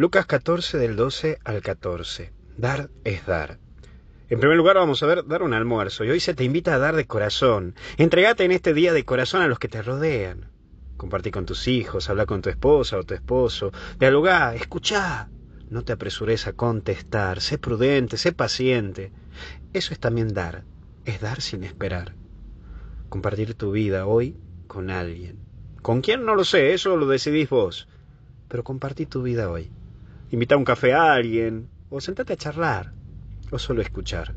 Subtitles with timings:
[0.00, 2.32] Lucas 14 del 12 al 14.
[2.56, 3.58] Dar es dar.
[4.30, 6.78] En primer lugar vamos a ver dar un almuerzo y hoy se te invita a
[6.78, 7.74] dar de corazón.
[7.98, 10.52] Entregate en este día de corazón a los que te rodean.
[10.96, 15.28] Compartí con tus hijos, habla con tu esposa o tu esposo, dialogá, escuchá.
[15.68, 19.12] No te apresures a contestar, sé prudente, sé paciente.
[19.74, 20.64] Eso es también dar,
[21.04, 22.14] es dar sin esperar.
[23.10, 25.40] Compartir tu vida hoy con alguien.
[25.82, 26.24] ¿Con quién?
[26.24, 27.86] No lo sé, eso lo decidís vos.
[28.48, 29.70] Pero compartí tu vida hoy.
[30.30, 32.92] Invita un café a alguien, o sentate a charlar
[33.50, 34.34] o solo escuchar.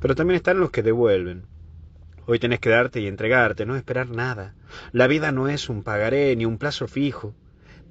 [0.00, 1.44] Pero también están los que devuelven.
[2.26, 4.54] Hoy tenés que darte y entregarte, no esperar nada.
[4.92, 7.34] La vida no es un pagaré ni un plazo fijo.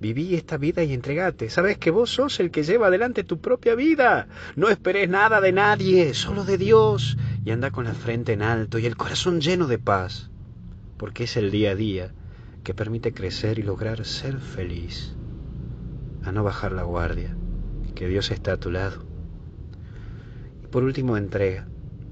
[0.02, 1.50] Viví esta vida y entregate.
[1.50, 4.28] Sabes que vos sos el que lleva adelante tu propia vida.
[4.58, 7.18] No esperes nada de nadie, solo de Dios.
[7.46, 10.30] Y anda con la frente en alto y el corazón lleno de paz.
[10.98, 12.12] Porque es el día a día
[12.66, 15.15] que permite crecer y lograr ser feliz.
[16.26, 17.38] A no bajar la guardia,
[17.94, 19.06] que Dios está a tu lado.
[20.72, 21.68] Por último, entrega.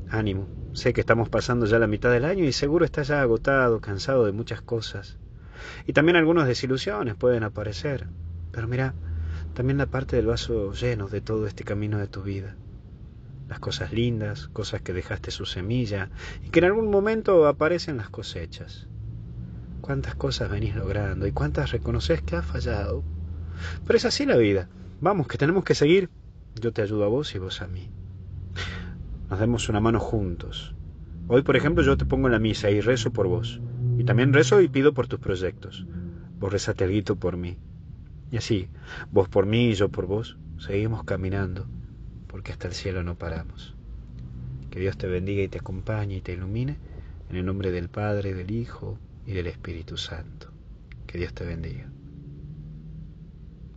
[0.08, 0.48] Ánimo.
[0.74, 4.24] Sé que estamos pasando ya la mitad del año y seguro estás ya agotado, cansado
[4.26, 5.18] de muchas cosas.
[5.88, 8.08] Y también algunas desilusiones pueden aparecer.
[8.52, 8.94] Pero mira,
[9.56, 12.56] también la parte del vaso lleno de todo este camino de tu vida.
[13.50, 16.12] Las cosas lindas, cosas que dejaste su semilla
[16.44, 18.88] y que en algún momento aparecen las cosechas.
[19.82, 23.04] Cuántas cosas venís logrando y cuántas reconoces que has fallado.
[23.86, 24.70] Pero es así la vida.
[25.02, 26.10] Vamos, que tenemos que seguir.
[26.62, 27.90] Yo te ayudo a vos y vos a mí
[29.34, 30.76] nos demos una mano juntos.
[31.28, 33.60] Hoy, por ejemplo, yo te pongo en la misa y rezo por vos.
[33.98, 35.88] Y también rezo y pido por tus proyectos.
[36.40, 37.58] Vos rezate por mí.
[38.32, 38.68] Y así,
[39.12, 41.66] vos por mí y yo por vos, seguimos caminando,
[42.28, 43.74] porque hasta el cielo no paramos.
[44.70, 46.78] Que Dios te bendiga y te acompañe y te ilumine,
[47.32, 50.52] en el nombre del Padre, del Hijo y del Espíritu Santo.
[51.08, 51.90] Que Dios te bendiga.